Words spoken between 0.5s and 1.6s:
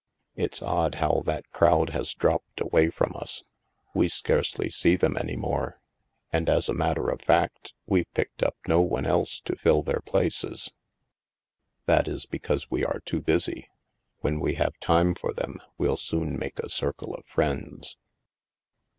odd how that